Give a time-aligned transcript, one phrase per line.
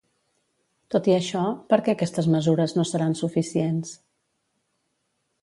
[0.95, 1.43] Tot i això,
[1.73, 3.95] per què aquestes mesures no seran suficients?